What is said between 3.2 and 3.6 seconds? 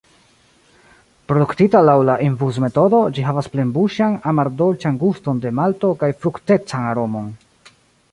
havas